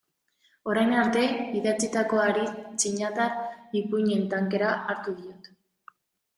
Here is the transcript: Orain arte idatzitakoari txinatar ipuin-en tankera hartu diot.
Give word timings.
Orain 0.69 0.95
arte 1.01 1.21
idatzitakoari 1.59 2.47
txinatar 2.55 3.37
ipuin-en 3.83 4.27
tankera 4.35 4.75
hartu 4.91 5.19
diot. 5.23 5.55